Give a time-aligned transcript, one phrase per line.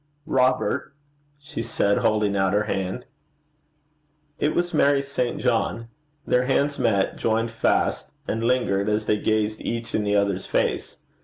[0.25, 0.95] 'Robert,'
[1.37, 3.05] she said, holding out her hand.
[4.39, 5.39] It was Mary St.
[5.39, 5.89] John.
[6.25, 10.97] Their hands met, joined fast, and lingered, as they gazed each in the other's face.